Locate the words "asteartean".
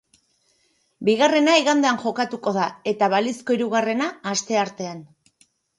4.35-5.11